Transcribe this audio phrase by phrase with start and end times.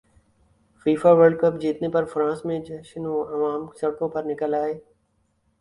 [0.85, 4.73] FIFA World cup جیتنے پر France میں جشنعوام سڑکوں پر نکل ائے